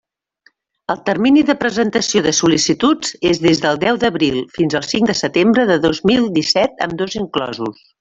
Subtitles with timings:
[0.93, 5.21] El termini de presentació de sol·licituds és des del deu d'abril fins al cinc de
[5.23, 7.89] setembre de dos mil disset, ambdós inclosos.